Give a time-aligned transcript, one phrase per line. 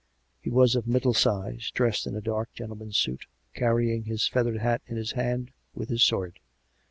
[0.39, 4.81] He was of middle size, dressed in a dark, gentleman's suit, carrying his feathered hat
[4.87, 6.39] in his hand, with his sword.